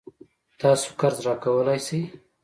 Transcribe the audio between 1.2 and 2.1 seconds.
راکولای شئ؟